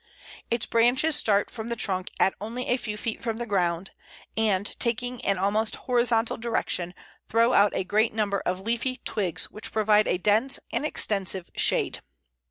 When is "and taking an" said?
4.35-5.37